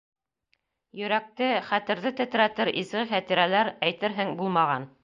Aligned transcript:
Йөрәкте, 1.01 1.51
хәтерҙе 1.67 2.13
тетрәтер 2.23 2.75
изге 2.83 3.05
хәтирәләр, 3.13 3.75
әйтерһең, 3.91 4.39
булмаған. 4.43 4.95